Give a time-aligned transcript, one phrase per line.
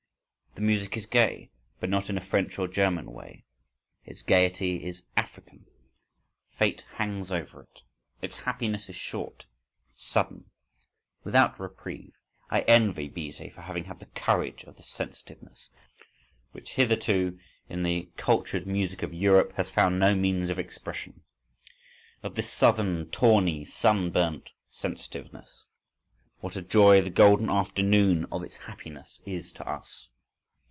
[0.53, 1.49] This music is gay,
[1.79, 3.45] but not in a French or German way.
[4.03, 5.65] Its gaiety is African;
[6.51, 7.79] fate hangs over it,
[8.21, 9.45] its happiness is short,
[9.95, 10.51] sudden,
[11.23, 12.11] without reprieve.
[12.49, 15.69] I envy Bizet for having had the courage of this sensitiveness,
[16.51, 17.39] which hitherto
[17.69, 23.63] in the cultured music of Europe has found no means of expression,—of this southern, tawny,
[23.63, 25.63] sunburnt sensitiveness.…
[26.41, 30.09] What a joy the golden afternoon of its happiness is to us!